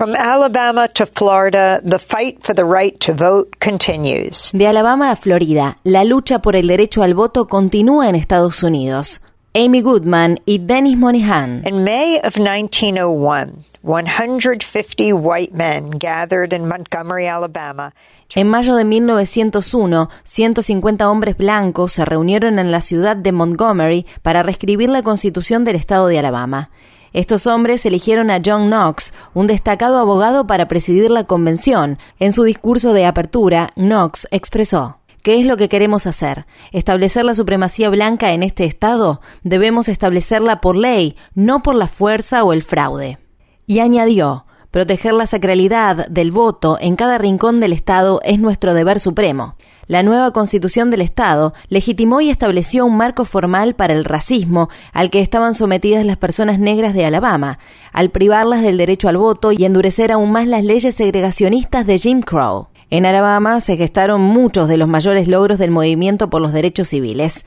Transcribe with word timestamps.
From 0.00 0.16
Alabama 0.16 0.88
to 0.94 1.04
Florida, 1.04 1.78
the 1.84 1.98
fight 1.98 2.42
for 2.42 2.54
the 2.54 2.64
right 2.64 2.98
to 3.00 3.12
vote 3.12 3.56
continues. 3.60 4.50
De 4.54 4.66
Alabama 4.66 5.10
a 5.10 5.14
Florida, 5.14 5.76
la 5.84 6.04
lucha 6.04 6.38
por 6.38 6.56
el 6.56 6.68
derecho 6.68 7.02
al 7.02 7.12
voto 7.12 7.48
continúa 7.48 8.08
en 8.08 8.14
Estados 8.14 8.62
Unidos. 8.62 9.20
Amy 9.54 9.82
Goodman 9.82 10.40
y 10.46 10.56
Dennis 10.56 10.96
Monahan. 10.96 11.64
In 11.66 11.84
May 11.84 12.18
of 12.24 12.38
1901, 12.38 13.62
150 13.82 15.12
white 15.12 15.52
men 15.52 15.90
gathered 15.90 16.54
in 16.54 16.66
Montgomery, 16.66 17.26
Alabama. 17.26 17.92
En 18.34 18.48
mayo 18.48 18.76
de 18.76 18.86
1901, 18.86 20.08
150 20.24 21.10
hombres 21.10 21.36
blancos 21.36 21.92
se 21.92 22.06
reunieron 22.06 22.58
en 22.58 22.72
la 22.72 22.80
ciudad 22.80 23.16
de 23.16 23.32
Montgomery 23.32 24.06
para 24.22 24.42
reescribir 24.42 24.88
la 24.88 25.02
constitución 25.02 25.66
del 25.66 25.76
estado 25.76 26.06
de 26.06 26.18
Alabama. 26.18 26.70
Estos 27.12 27.46
hombres 27.48 27.84
eligieron 27.86 28.30
a 28.30 28.40
John 28.44 28.68
Knox, 28.68 29.12
un 29.34 29.48
destacado 29.48 29.98
abogado 29.98 30.46
para 30.46 30.68
presidir 30.68 31.10
la 31.10 31.24
convención. 31.24 31.98
En 32.18 32.32
su 32.32 32.44
discurso 32.44 32.92
de 32.92 33.06
apertura, 33.06 33.70
Knox 33.74 34.28
expresó 34.30 34.98
¿Qué 35.22 35.38
es 35.38 35.44
lo 35.44 35.56
que 35.56 35.68
queremos 35.68 36.06
hacer? 36.06 36.46
¿Establecer 36.72 37.24
la 37.24 37.34
supremacía 37.34 37.90
blanca 37.90 38.32
en 38.32 38.42
este 38.42 38.64
Estado? 38.64 39.20
Debemos 39.42 39.88
establecerla 39.88 40.60
por 40.60 40.76
ley, 40.76 41.16
no 41.34 41.62
por 41.62 41.74
la 41.74 41.88
fuerza 41.88 42.42
o 42.44 42.52
el 42.52 42.62
fraude. 42.62 43.18
Y 43.66 43.80
añadió, 43.80 44.46
proteger 44.70 45.12
la 45.12 45.26
sacralidad 45.26 46.06
del 46.08 46.30
voto 46.30 46.78
en 46.80 46.96
cada 46.96 47.18
rincón 47.18 47.60
del 47.60 47.72
Estado 47.72 48.20
es 48.24 48.38
nuestro 48.38 48.72
deber 48.72 49.00
supremo 49.00 49.56
la 49.90 50.04
nueva 50.04 50.30
constitución 50.30 50.92
del 50.92 51.00
Estado 51.00 51.52
legitimó 51.68 52.20
y 52.20 52.30
estableció 52.30 52.86
un 52.86 52.96
marco 52.96 53.24
formal 53.24 53.74
para 53.74 53.92
el 53.92 54.04
racismo 54.04 54.68
al 54.92 55.10
que 55.10 55.20
estaban 55.20 55.52
sometidas 55.52 56.06
las 56.06 56.16
personas 56.16 56.60
negras 56.60 56.94
de 56.94 57.04
Alabama, 57.04 57.58
al 57.92 58.10
privarlas 58.10 58.62
del 58.62 58.76
derecho 58.76 59.08
al 59.08 59.16
voto 59.16 59.50
y 59.50 59.64
endurecer 59.64 60.12
aún 60.12 60.30
más 60.30 60.46
las 60.46 60.62
leyes 60.62 60.94
segregacionistas 60.94 61.88
de 61.88 61.98
Jim 61.98 62.20
Crow. 62.22 62.68
En 62.88 63.04
Alabama 63.04 63.58
se 63.58 63.76
gestaron 63.76 64.20
muchos 64.20 64.68
de 64.68 64.76
los 64.76 64.86
mayores 64.86 65.26
logros 65.26 65.58
del 65.58 65.72
movimiento 65.72 66.30
por 66.30 66.40
los 66.40 66.52
derechos 66.52 66.86
civiles. 66.86 67.44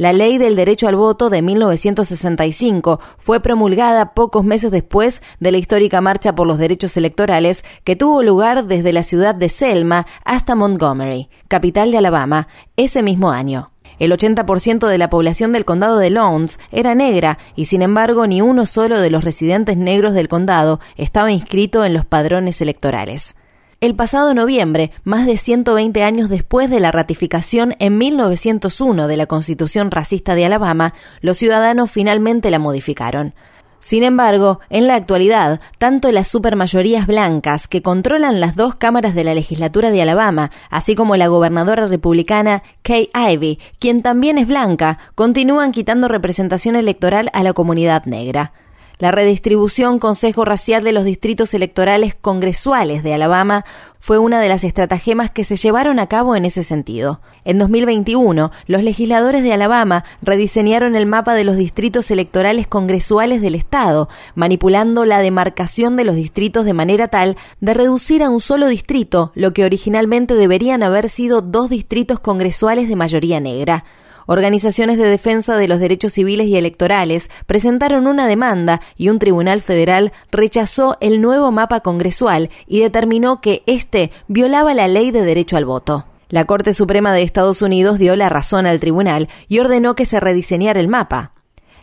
La 0.00 0.14
ley 0.14 0.38
del 0.38 0.56
derecho 0.56 0.88
al 0.88 0.96
voto 0.96 1.28
de 1.28 1.42
1965 1.42 3.00
fue 3.18 3.40
promulgada 3.40 4.14
pocos 4.14 4.42
meses 4.42 4.70
después 4.70 5.20
de 5.40 5.50
la 5.50 5.58
histórica 5.58 6.00
marcha 6.00 6.34
por 6.34 6.46
los 6.46 6.56
derechos 6.56 6.96
electorales 6.96 7.66
que 7.84 7.96
tuvo 7.96 8.22
lugar 8.22 8.64
desde 8.64 8.94
la 8.94 9.02
ciudad 9.02 9.34
de 9.34 9.50
Selma 9.50 10.06
hasta 10.24 10.54
Montgomery, 10.54 11.28
capital 11.48 11.90
de 11.90 11.98
Alabama, 11.98 12.48
ese 12.78 13.02
mismo 13.02 13.30
año. 13.30 13.72
El 13.98 14.12
80% 14.12 14.88
de 14.88 14.96
la 14.96 15.10
población 15.10 15.52
del 15.52 15.66
condado 15.66 15.98
de 15.98 16.08
Lowndes 16.08 16.58
era 16.72 16.94
negra 16.94 17.36
y 17.54 17.66
sin 17.66 17.82
embargo 17.82 18.26
ni 18.26 18.40
uno 18.40 18.64
solo 18.64 19.02
de 19.02 19.10
los 19.10 19.22
residentes 19.22 19.76
negros 19.76 20.14
del 20.14 20.28
condado 20.28 20.80
estaba 20.96 21.30
inscrito 21.30 21.84
en 21.84 21.92
los 21.92 22.06
padrones 22.06 22.62
electorales. 22.62 23.34
El 23.80 23.94
pasado 23.94 24.34
noviembre, 24.34 24.90
más 25.04 25.24
de 25.24 25.38
120 25.38 26.02
años 26.02 26.28
después 26.28 26.68
de 26.68 26.80
la 26.80 26.92
ratificación 26.92 27.76
en 27.78 27.96
1901 27.96 29.08
de 29.08 29.16
la 29.16 29.24
Constitución 29.24 29.90
racista 29.90 30.34
de 30.34 30.44
Alabama, 30.44 30.92
los 31.22 31.38
ciudadanos 31.38 31.90
finalmente 31.90 32.50
la 32.50 32.58
modificaron. 32.58 33.32
Sin 33.78 34.02
embargo, 34.02 34.60
en 34.68 34.86
la 34.86 34.96
actualidad, 34.96 35.60
tanto 35.78 36.12
las 36.12 36.28
supermayorías 36.28 37.06
blancas 37.06 37.68
que 37.68 37.80
controlan 37.80 38.38
las 38.38 38.54
dos 38.54 38.74
cámaras 38.74 39.14
de 39.14 39.24
la 39.24 39.32
legislatura 39.32 39.90
de 39.90 40.02
Alabama, 40.02 40.50
así 40.68 40.94
como 40.94 41.16
la 41.16 41.28
gobernadora 41.28 41.86
republicana 41.86 42.62
Kay 42.82 43.08
Ivey, 43.14 43.58
quien 43.78 44.02
también 44.02 44.36
es 44.36 44.46
blanca, 44.46 44.98
continúan 45.14 45.72
quitando 45.72 46.06
representación 46.06 46.76
electoral 46.76 47.30
a 47.32 47.42
la 47.42 47.54
comunidad 47.54 48.04
negra. 48.04 48.52
La 49.00 49.10
redistribución 49.10 49.98
Consejo 49.98 50.44
Racial 50.44 50.84
de 50.84 50.92
los 50.92 51.04
distritos 51.04 51.54
electorales 51.54 52.14
congresuales 52.14 53.02
de 53.02 53.14
Alabama 53.14 53.64
fue 53.98 54.18
una 54.18 54.40
de 54.40 54.48
las 54.50 54.62
estratagemas 54.62 55.30
que 55.30 55.42
se 55.42 55.56
llevaron 55.56 55.98
a 55.98 56.06
cabo 56.06 56.36
en 56.36 56.44
ese 56.44 56.62
sentido. 56.62 57.22
En 57.46 57.58
2021, 57.58 58.50
los 58.66 58.84
legisladores 58.84 59.42
de 59.42 59.54
Alabama 59.54 60.04
rediseñaron 60.20 60.96
el 60.96 61.06
mapa 61.06 61.32
de 61.32 61.44
los 61.44 61.56
distritos 61.56 62.10
electorales 62.10 62.66
congresuales 62.66 63.40
del 63.40 63.54
Estado, 63.54 64.10
manipulando 64.34 65.06
la 65.06 65.20
demarcación 65.20 65.96
de 65.96 66.04
los 66.04 66.14
distritos 66.14 66.66
de 66.66 66.74
manera 66.74 67.08
tal 67.08 67.38
de 67.62 67.72
reducir 67.72 68.22
a 68.22 68.28
un 68.28 68.40
solo 68.40 68.66
distrito 68.66 69.32
lo 69.34 69.54
que 69.54 69.64
originalmente 69.64 70.34
deberían 70.34 70.82
haber 70.82 71.08
sido 71.08 71.40
dos 71.40 71.70
distritos 71.70 72.20
congresuales 72.20 72.86
de 72.86 72.96
mayoría 72.96 73.40
negra. 73.40 73.86
Organizaciones 74.32 74.96
de 74.96 75.08
defensa 75.08 75.56
de 75.56 75.66
los 75.66 75.80
derechos 75.80 76.12
civiles 76.12 76.46
y 76.46 76.56
electorales 76.56 77.30
presentaron 77.46 78.06
una 78.06 78.28
demanda 78.28 78.80
y 78.96 79.08
un 79.08 79.18
tribunal 79.18 79.60
federal 79.60 80.12
rechazó 80.30 80.96
el 81.00 81.20
nuevo 81.20 81.50
mapa 81.50 81.80
congresual 81.80 82.48
y 82.68 82.78
determinó 82.78 83.40
que 83.40 83.64
éste 83.66 84.12
violaba 84.28 84.72
la 84.72 84.86
ley 84.86 85.10
de 85.10 85.22
derecho 85.24 85.56
al 85.56 85.64
voto. 85.64 86.06
La 86.28 86.44
Corte 86.44 86.74
Suprema 86.74 87.12
de 87.12 87.22
Estados 87.22 87.60
Unidos 87.60 87.98
dio 87.98 88.14
la 88.14 88.28
razón 88.28 88.66
al 88.66 88.78
tribunal 88.78 89.28
y 89.48 89.58
ordenó 89.58 89.96
que 89.96 90.06
se 90.06 90.20
rediseñara 90.20 90.78
el 90.78 90.86
mapa. 90.86 91.32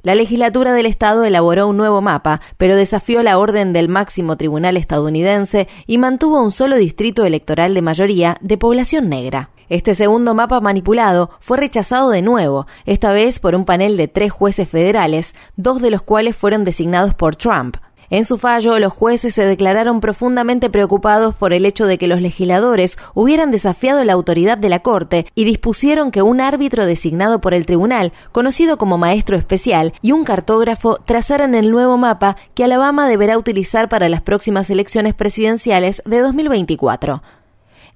La 0.02 0.16
legislatura 0.16 0.72
del 0.72 0.86
Estado 0.86 1.26
elaboró 1.26 1.68
un 1.68 1.76
nuevo 1.76 2.02
mapa, 2.02 2.40
pero 2.58 2.78
desafió 2.78 3.24
la 3.24 3.40
orden 3.40 3.74
del 3.74 3.90
máximo 3.90 4.38
tribunal 4.38 4.78
estadounidense 4.78 5.68
y 5.86 5.98
mantuvo 5.98 6.42
un 6.42 6.54
solo 6.54 6.78
distrito 6.78 7.26
electoral 7.26 7.74
de 7.74 7.82
mayoría 7.82 8.38
de 8.40 8.58
población 8.58 9.10
negra. 9.10 9.50
Este 9.70 9.96
segundo 9.96 10.34
mapa 10.34 10.62
manipulado 10.62 11.30
fue 11.42 11.58
rechazado 11.58 12.10
de 12.10 12.22
nuevo, 12.22 12.68
esta 12.86 13.12
vez 13.12 13.42
por 13.42 13.54
un 13.54 13.66
panel 13.66 13.98
de 13.98 14.08
tres 14.08 14.32
jueces 14.32 14.70
federales, 14.70 15.36
dos 15.58 15.82
de 15.82 15.92
los 15.92 16.02
cuales 16.02 16.38
fueron 16.38 16.64
designados 16.64 17.14
por 17.14 17.36
Trump. 17.36 17.76
En 18.10 18.24
su 18.24 18.38
fallo, 18.38 18.80
los 18.80 18.94
jueces 18.94 19.34
se 19.34 19.44
declararon 19.44 20.00
profundamente 20.00 20.70
preocupados 20.70 21.36
por 21.36 21.52
el 21.52 21.66
hecho 21.66 21.86
de 21.86 21.98
que 21.98 22.08
los 22.08 22.22
legisladores 22.22 22.98
hubieran 23.14 23.52
desafiado 23.52 24.02
la 24.06 24.14
autoridad 24.14 24.58
de 24.58 24.70
la 24.70 24.80
Corte 24.80 25.26
y 25.36 25.44
dispusieron 25.44 26.12
que 26.12 26.22
un 26.22 26.40
árbitro 26.40 26.86
designado 26.86 27.42
por 27.42 27.54
el 27.54 27.66
tribunal, 27.66 28.14
conocido 28.32 28.78
como 28.78 28.98
maestro 28.98 29.36
especial, 29.36 29.92
y 30.02 30.14
un 30.14 30.24
cartógrafo 30.24 30.96
trazaran 31.04 31.54
el 31.54 31.70
nuevo 31.70 31.98
mapa 31.98 32.38
que 32.54 32.64
Alabama 32.64 33.10
deberá 33.10 33.38
utilizar 33.38 33.90
para 33.90 34.08
las 34.08 34.22
próximas 34.22 34.70
elecciones 34.70 35.14
presidenciales 35.14 36.02
de 36.06 36.22
2024. 36.22 37.22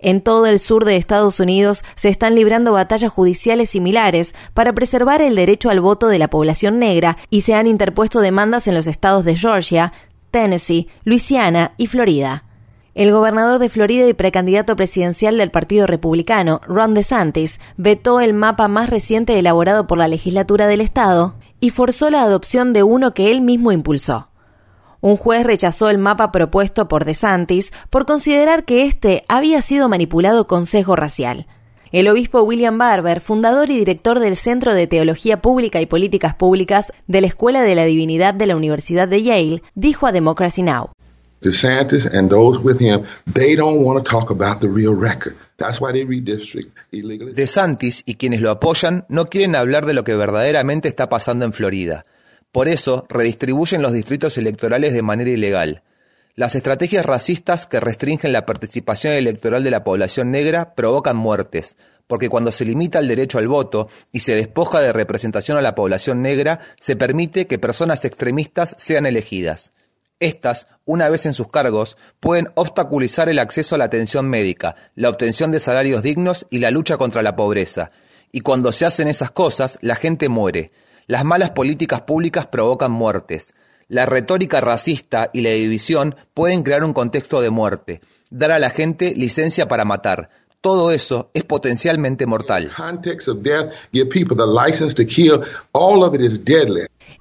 En 0.04 0.22
todo 0.22 0.48
el 0.48 0.60
sur 0.60 0.84
de 0.84 0.98
Estados 0.98 1.40
Unidos 1.40 1.84
se 1.96 2.10
están 2.10 2.34
librando 2.34 2.74
batallas 2.74 3.12
judiciales 3.12 3.70
similares 3.70 4.34
para 4.56 4.74
preservar 4.74 5.22
el 5.22 5.36
derecho 5.36 5.70
al 5.70 5.80
voto 5.80 6.08
de 6.08 6.18
la 6.18 6.30
población 6.30 6.80
negra 6.80 7.18
y 7.30 7.42
se 7.42 7.54
han 7.54 7.68
interpuesto 7.68 8.20
demandas 8.20 8.68
en 8.68 8.74
los 8.74 8.88
estados 8.88 9.24
de 9.26 9.36
Georgia, 9.36 9.94
Tennessee, 10.32 10.88
Luisiana 11.04 11.74
y 11.78 11.86
Florida. 11.86 12.46
El 12.96 13.12
gobernador 13.12 13.60
de 13.60 13.70
Florida 13.70 14.08
y 14.08 14.14
precandidato 14.14 14.76
presidencial 14.76 15.38
del 15.38 15.52
Partido 15.52 15.86
Republicano, 15.86 16.62
Ron 16.68 16.96
DeSantis, 16.96 17.60
vetó 17.78 18.20
el 18.20 18.34
mapa 18.34 18.68
más 18.68 18.90
reciente 18.90 19.38
elaborado 19.38 19.86
por 19.86 20.00
la 20.00 20.08
legislatura 20.08 20.66
del 20.66 20.82
estado 20.82 21.36
y 21.60 21.70
forzó 21.70 22.10
la 22.10 22.24
adopción 22.24 22.74
de 22.74 22.82
uno 22.82 23.14
que 23.14 23.32
él 23.32 23.42
mismo 23.42 23.72
impulsó. 23.72 24.31
Un 25.02 25.18
juez 25.18 25.44
rechazó 25.44 25.90
el 25.90 25.98
mapa 25.98 26.32
propuesto 26.32 26.88
por 26.88 27.06
DeSantis 27.06 27.74
por 27.90 28.06
considerar 28.06 28.66
que 28.66 28.86
éste 28.86 29.26
había 29.28 29.62
sido 29.64 29.90
manipulado 29.90 30.46
con 30.46 30.68
sesgo 30.68 30.96
racial. 30.96 31.48
El 31.92 32.08
obispo 32.08 32.44
William 32.44 32.78
Barber, 32.78 33.20
fundador 33.20 33.72
y 33.72 33.78
director 33.78 34.20
del 34.20 34.38
Centro 34.38 34.76
de 34.76 34.86
Teología 34.86 35.42
Pública 35.42 35.82
y 35.82 35.88
Políticas 35.88 36.36
Públicas 36.36 36.94
de 37.08 37.20
la 37.20 37.28
Escuela 37.28 37.64
de 37.64 37.76
la 37.76 37.84
Divinidad 37.84 38.36
de 38.36 38.46
la 38.46 38.56
Universidad 38.56 39.08
de 39.08 39.24
Yale, 39.24 39.64
dijo 39.74 40.06
a 40.06 40.12
Democracy 40.12 40.62
Now! 40.62 40.92
DeSantis 41.42 42.06
and 42.06 42.30
those 42.30 42.60
with 42.60 42.80
him, 42.80 43.02
they 43.34 43.56
don't 43.56 43.84
want 43.84 44.06
to 44.06 44.10
talk 44.10 44.30
about 44.30 44.62
the 44.62 44.68
real 44.68 44.96
record. 44.96 45.36
That's 45.58 45.82
why 45.82 45.92
they 45.92 46.06
redistrict 46.06 46.70
illegally. 46.92 47.34
DeSantis 47.34 48.04
y 48.06 48.16
quienes 48.16 48.42
lo 48.42 48.52
apoyan 48.52 49.06
no 49.10 49.26
quieren 49.26 49.56
hablar 49.56 49.88
de 49.88 49.94
lo 49.94 50.04
que 50.04 50.16
verdaderamente 50.16 50.88
está 50.88 51.10
pasando 51.10 51.44
en 51.46 51.54
Florida. 51.54 52.04
Por 52.52 52.68
eso, 52.68 53.06
redistribuyen 53.10 53.82
los 53.82 53.94
distritos 53.94 54.38
electorales 54.38 54.94
de 54.94 55.02
manera 55.02 55.30
ilegal. 55.30 55.84
Las 56.36 56.56
estrategias 56.56 57.06
racistas 57.06 57.66
que 57.66 57.80
restringen 57.80 58.34
la 58.34 58.46
participación 58.46 59.14
electoral 59.14 59.64
de 59.64 59.72
la 59.72 59.84
población 59.84 60.32
negra 60.32 60.76
provocan 60.76 61.18
muertes, 61.18 61.78
porque 62.08 62.30
cuando 62.30 62.52
se 62.52 62.66
limita 62.66 63.00
el 63.00 63.08
derecho 63.08 63.38
al 63.38 63.48
voto 63.48 63.90
y 64.12 64.22
se 64.22 64.36
despoja 64.36 64.82
de 64.82 64.92
representación 64.92 65.58
a 65.58 65.62
la 65.62 65.76
población 65.76 66.22
negra, 66.22 66.60
se 66.80 66.96
permite 66.96 67.48
que 67.48 67.60
personas 67.60 68.04
extremistas 68.04 68.76
sean 68.78 69.06
elegidas. 69.06 69.72
Estas, 70.20 70.68
una 70.86 71.10
vez 71.10 71.26
en 71.26 71.34
sus 71.34 71.48
cargos, 71.48 71.98
pueden 72.20 72.50
obstaculizar 72.56 73.28
el 73.28 73.40
acceso 73.40 73.76
a 73.76 73.78
la 73.78 73.86
atención 73.86 74.30
médica, 74.30 74.76
la 74.94 75.10
obtención 75.10 75.52
de 75.52 75.60
salarios 75.60 76.04
dignos 76.04 76.48
y 76.50 76.60
la 76.60 76.70
lucha 76.70 76.98
contra 76.98 77.24
la 77.24 77.36
pobreza. 77.36 77.92
Y 78.32 78.42
cuando 78.42 78.72
se 78.72 78.86
hacen 78.86 79.08
esas 79.08 79.32
cosas, 79.32 79.80
la 79.82 79.96
gente 79.96 80.30
muere. 80.30 80.72
Las 81.08 81.26
malas 81.26 81.52
políticas 81.52 82.02
públicas 82.02 82.48
provocan 82.48 82.92
muertes. 82.92 83.54
La 83.88 84.06
retórica 84.06 84.62
racista 84.62 85.30
y 85.34 85.42
la 85.42 85.50
división 85.50 86.16
pueden 86.34 86.64
crear 86.64 86.84
un 86.84 86.94
contexto 86.94 87.42
de 87.42 87.50
muerte, 87.50 88.02
dar 88.30 88.52
a 88.52 88.60
la 88.60 88.70
gente 88.70 89.14
licencia 89.16 89.68
para 89.68 89.86
matar, 89.86 90.30
Todo 90.62 90.92
eso 90.92 91.32
es 91.34 91.44
potencialmente 91.44 92.28
mortal. 92.28 92.70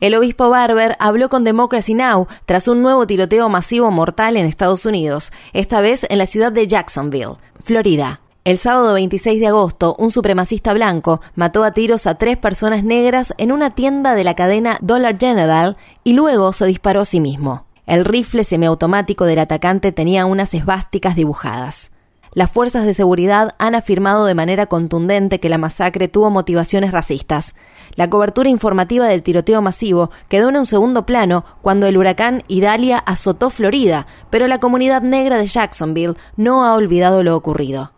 El 0.00 0.14
obispo 0.14 0.50
Barber 0.50 0.96
habló 0.98 1.28
con 1.30 1.42
Democracy 1.42 1.94
Now! 1.94 2.28
tras 2.44 2.68
un 2.68 2.82
nuevo 2.82 3.06
tiroteo 3.06 3.48
masivo 3.48 3.90
mortal 3.90 4.36
en 4.36 4.44
Estados 4.44 4.84
Unidos, 4.84 5.32
esta 5.54 5.80
vez 5.80 6.06
en 6.10 6.18
la 6.18 6.26
ciudad 6.26 6.52
de 6.52 6.66
Jacksonville, 6.66 7.36
Florida. 7.64 8.20
El 8.42 8.56
sábado 8.56 8.94
26 8.94 9.38
de 9.38 9.48
agosto, 9.48 9.94
un 9.98 10.10
supremacista 10.10 10.72
blanco 10.72 11.20
mató 11.34 11.62
a 11.62 11.72
tiros 11.72 12.06
a 12.06 12.14
tres 12.14 12.38
personas 12.38 12.82
negras 12.82 13.34
en 13.36 13.52
una 13.52 13.74
tienda 13.74 14.14
de 14.14 14.24
la 14.24 14.34
cadena 14.34 14.78
Dollar 14.80 15.18
General 15.18 15.76
y 16.04 16.14
luego 16.14 16.54
se 16.54 16.64
disparó 16.64 17.02
a 17.02 17.04
sí 17.04 17.20
mismo. 17.20 17.66
El 17.86 18.06
rifle 18.06 18.42
semiautomático 18.44 19.26
del 19.26 19.40
atacante 19.40 19.92
tenía 19.92 20.24
unas 20.24 20.54
esvásticas 20.54 21.16
dibujadas. 21.16 21.90
Las 22.32 22.50
fuerzas 22.50 22.86
de 22.86 22.94
seguridad 22.94 23.56
han 23.58 23.74
afirmado 23.74 24.24
de 24.24 24.34
manera 24.34 24.66
contundente 24.66 25.38
que 25.38 25.50
la 25.50 25.58
masacre 25.58 26.08
tuvo 26.08 26.30
motivaciones 26.30 26.92
racistas. 26.92 27.54
La 27.94 28.08
cobertura 28.08 28.48
informativa 28.48 29.06
del 29.06 29.22
tiroteo 29.22 29.60
masivo 29.60 30.10
quedó 30.30 30.48
en 30.48 30.56
un 30.56 30.66
segundo 30.66 31.04
plano 31.04 31.44
cuando 31.60 31.86
el 31.86 31.98
huracán 31.98 32.42
Idalia 32.48 33.00
azotó 33.00 33.50
Florida, 33.50 34.06
pero 34.30 34.46
la 34.46 34.60
comunidad 34.60 35.02
negra 35.02 35.36
de 35.36 35.46
Jacksonville 35.46 36.14
no 36.36 36.64
ha 36.64 36.74
olvidado 36.74 37.22
lo 37.22 37.36
ocurrido. 37.36 37.92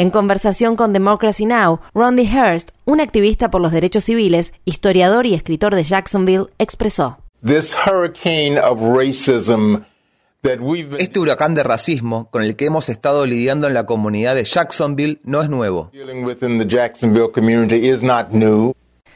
En 0.00 0.08
conversación 0.08 0.76
con 0.76 0.94
Democracy 0.94 1.44
Now, 1.44 1.80
Rondy 1.92 2.26
Hurst, 2.26 2.70
un 2.86 3.02
activista 3.02 3.50
por 3.50 3.60
los 3.60 3.70
derechos 3.70 4.04
civiles, 4.04 4.54
historiador 4.64 5.26
y 5.26 5.34
escritor 5.34 5.74
de 5.74 5.84
Jacksonville, 5.84 6.46
expresó: 6.58 7.18
este 10.98 11.18
huracán 11.18 11.54
de 11.54 11.62
racismo 11.64 12.30
con 12.30 12.42
el 12.42 12.56
que 12.56 12.64
hemos 12.64 12.88
estado 12.88 13.26
lidiando 13.26 13.66
en 13.66 13.74
la 13.74 13.84
comunidad 13.84 14.34
de 14.36 14.44
Jacksonville 14.44 15.20
no 15.22 15.42
es 15.42 15.50
nuevo. 15.50 15.90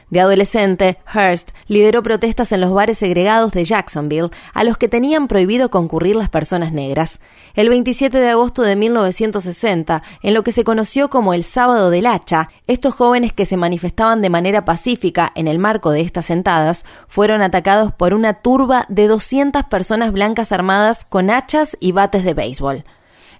De 0.09 0.21
adolescente, 0.21 0.99
Hearst 1.11 1.49
lideró 1.67 2.03
protestas 2.03 2.51
en 2.51 2.61
los 2.61 2.71
bares 2.71 2.99
segregados 2.99 3.51
de 3.53 3.65
Jacksonville, 3.65 4.29
a 4.53 4.63
los 4.63 4.77
que 4.77 4.87
tenían 4.87 5.27
prohibido 5.27 5.71
concurrir 5.71 6.15
las 6.15 6.29
personas 6.29 6.71
negras. 6.71 7.19
El 7.55 7.69
27 7.69 8.19
de 8.19 8.29
agosto 8.29 8.61
de 8.61 8.75
1960, 8.75 10.03
en 10.21 10.33
lo 10.35 10.43
que 10.43 10.51
se 10.51 10.63
conoció 10.63 11.09
como 11.09 11.33
el 11.33 11.43
Sábado 11.43 11.89
del 11.89 12.05
Hacha, 12.05 12.49
estos 12.67 12.93
jóvenes 12.93 13.33
que 13.33 13.47
se 13.47 13.57
manifestaban 13.57 14.21
de 14.21 14.29
manera 14.29 14.63
pacífica 14.63 15.31
en 15.33 15.47
el 15.47 15.57
marco 15.57 15.89
de 15.89 16.01
estas 16.01 16.27
sentadas 16.27 16.85
fueron 17.07 17.41
atacados 17.41 17.91
por 17.91 18.13
una 18.13 18.35
turba 18.35 18.85
de 18.89 19.07
200 19.07 19.63
personas 19.65 20.11
blancas 20.11 20.51
armadas 20.51 21.05
con 21.05 21.31
hachas 21.31 21.77
y 21.79 21.93
bates 21.93 22.23
de 22.23 22.33
béisbol. 22.35 22.83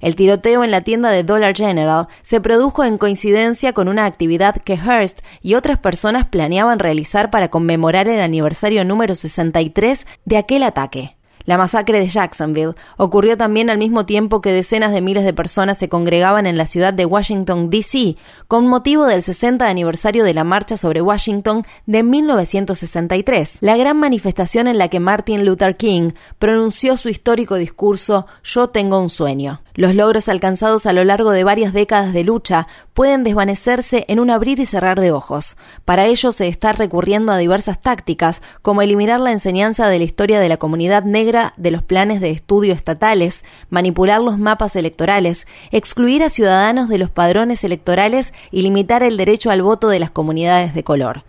El 0.06 0.16
tiroteo 0.16 0.64
en 0.64 0.70
la 0.70 0.82
tienda 0.82 1.10
de 1.10 1.24
Dollar 1.24 1.56
General 1.56 2.08
se 2.22 2.40
produjo 2.40 2.84
en 2.84 3.00
coincidencia 3.00 3.74
con 3.74 3.88
una 3.88 4.06
actividad 4.06 4.62
que 4.62 4.78
Hearst 4.78 5.22
y 5.42 5.56
otras 5.56 5.80
personas 5.80 6.28
planeaban 6.28 6.78
realizar 6.78 7.32
para 7.32 7.50
conmemorar 7.50 8.08
el 8.08 8.22
aniversario 8.22 8.86
número 8.86 9.16
63 9.16 10.06
de 10.26 10.38
aquel 10.38 10.62
ataque. 10.62 11.16
La 11.46 11.58
masacre 11.58 12.00
de 12.00 12.08
Jacksonville 12.08 12.74
ocurrió 12.98 13.38
también 13.38 13.70
al 13.70 13.78
mismo 13.78 14.06
tiempo 14.06 14.42
que 14.42 14.52
decenas 14.52 14.92
de 14.92 15.02
miles 15.02 15.24
de 15.24 15.34
personas 15.34 15.78
se 15.78 15.90
congregaban 15.90 16.48
en 16.48 16.58
la 16.58 16.66
ciudad 16.66 16.94
de 16.94 17.06
Washington, 17.06 17.70
D.C., 17.70 18.16
con 18.48 18.68
motivo 18.68 19.06
del 19.06 19.22
60 19.22 19.68
aniversario 19.68 20.24
de 20.24 20.34
la 20.34 20.44
Marcha 20.44 20.76
sobre 20.76 21.02
Washington 21.02 21.64
de 21.86 22.04
1963, 22.04 23.60
la 23.62 23.78
gran 23.78 23.98
manifestación 23.98 24.68
en 24.68 24.78
la 24.78 24.88
que 24.88 25.00
Martin 25.00 25.46
Luther 25.46 25.78
King 25.78 26.12
pronunció 26.40 26.98
su 26.98 27.10
histórico 27.10 27.56
discurso 27.56 28.26
Yo 28.44 28.70
tengo 28.70 29.00
un 29.00 29.10
sueño. 29.10 29.62
Los 29.76 29.94
logros 29.94 30.30
alcanzados 30.30 30.86
a 30.86 30.94
lo 30.94 31.04
largo 31.04 31.32
de 31.32 31.44
varias 31.44 31.74
décadas 31.74 32.14
de 32.14 32.24
lucha 32.24 32.66
pueden 32.94 33.26
desvanecerse 33.26 34.06
en 34.08 34.22
un 34.22 34.30
abrir 34.30 34.60
y 34.62 34.66
cerrar 34.66 35.02
de 35.02 35.12
ojos. 35.12 35.58
Para 35.84 36.06
ello 36.06 36.32
se 36.32 36.48
está 36.48 36.72
recurriendo 36.72 37.34
a 37.34 37.38
diversas 37.38 37.82
tácticas, 37.82 38.42
como 38.62 38.82
eliminar 38.82 39.20
la 39.20 39.34
enseñanza 39.34 39.90
de 39.90 40.00
la 40.00 40.06
historia 40.06 40.40
de 40.40 40.48
la 40.48 40.56
comunidad 40.56 41.04
negra 41.04 41.35
de 41.58 41.72
los 41.72 41.84
planes 41.84 42.22
de 42.22 42.32
estudio 42.32 42.74
estatales, 42.74 43.44
manipular 43.70 44.22
los 44.22 44.38
mapas 44.38 44.76
electorales, 44.76 45.48
excluir 45.72 46.24
a 46.24 46.30
ciudadanos 46.30 46.90
de 46.90 46.98
los 46.98 47.10
padrones 47.10 47.64
electorales 47.64 48.34
y 48.52 48.62
limitar 48.62 49.04
el 49.04 49.18
derecho 49.18 49.52
al 49.52 49.62
voto 49.62 49.90
de 49.90 50.00
las 50.00 50.12
comunidades 50.12 50.74
de 50.74 50.84
color. 50.84 51.24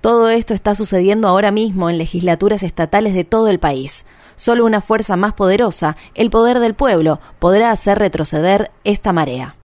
Todo 0.00 0.28
esto 0.28 0.54
está 0.54 0.74
sucediendo 0.74 1.26
ahora 1.26 1.50
mismo 1.50 1.90
en 1.90 1.98
legislaturas 1.98 2.62
estatales 2.62 3.14
de 3.14 3.24
todo 3.24 3.48
el 3.48 3.58
país. 3.58 4.04
Solo 4.36 4.64
una 4.64 4.80
fuerza 4.80 5.16
más 5.16 5.32
poderosa, 5.34 5.96
el 6.14 6.30
poder 6.30 6.60
del 6.60 6.74
pueblo, 6.74 7.18
podrá 7.40 7.72
hacer 7.72 7.98
retroceder 7.98 8.70
esta 8.84 9.12
marea. 9.12 9.56